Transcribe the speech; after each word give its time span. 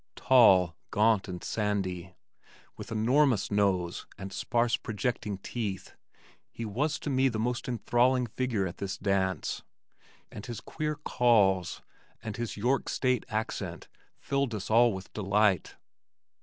Tall, 0.15 0.75
gaunt 0.89 1.27
and 1.27 1.43
sandy, 1.43 2.15
with 2.75 2.91
enormous 2.91 3.51
nose 3.51 4.07
and 4.17 4.33
sparse 4.33 4.75
projecting 4.75 5.37
teeth, 5.37 5.93
he 6.49 6.65
was 6.65 6.97
to 6.97 7.11
me 7.11 7.29
the 7.29 7.37
most 7.37 7.67
enthralling 7.67 8.25
figure 8.25 8.65
at 8.65 8.77
this 8.77 8.97
dance 8.97 9.61
and 10.31 10.43
his 10.47 10.59
queer 10.59 10.95
"Calls" 10.95 11.83
and 12.23 12.35
his 12.37 12.57
"York 12.57 12.89
State" 12.89 13.27
accent 13.29 13.89
filled 14.17 14.55
us 14.55 14.71
all 14.71 14.91
with 14.91 15.13
delight. 15.13 15.75